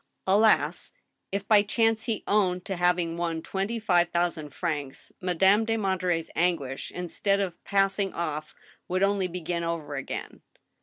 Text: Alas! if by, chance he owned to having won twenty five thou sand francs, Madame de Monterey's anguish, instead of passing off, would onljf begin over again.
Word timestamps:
Alas! 0.25 0.93
if 1.31 1.47
by, 1.47 1.61
chance 1.61 2.05
he 2.05 2.23
owned 2.25 2.65
to 2.65 2.75
having 2.75 3.17
won 3.17 3.39
twenty 3.43 3.77
five 3.79 4.11
thou 4.11 4.27
sand 4.29 4.51
francs, 4.51 5.11
Madame 5.21 5.63
de 5.63 5.77
Monterey's 5.77 6.31
anguish, 6.35 6.89
instead 6.95 7.39
of 7.39 7.63
passing 7.63 8.11
off, 8.13 8.55
would 8.87 9.03
onljf 9.03 9.31
begin 9.31 9.63
over 9.63 9.93
again. 9.93 10.41